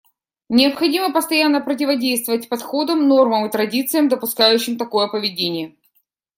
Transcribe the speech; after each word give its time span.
Необходимо 0.49 1.13
постоянно 1.13 1.61
противодействовать 1.61 2.49
подходам, 2.49 3.07
нормам 3.07 3.45
и 3.45 3.51
традициям, 3.51 4.09
допускающим 4.09 4.79
такое 4.79 5.07
поведение. 5.07 5.75